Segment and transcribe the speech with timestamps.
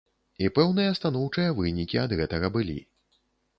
[0.45, 2.79] І пэўныя станоўчыя вынікі ад гэтага былі.